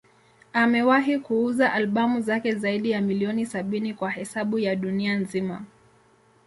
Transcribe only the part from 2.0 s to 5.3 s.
zake zaidi ya milioni sabini kwa hesabu ya dunia